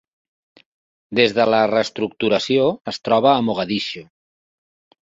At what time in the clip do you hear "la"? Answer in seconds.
1.55-1.59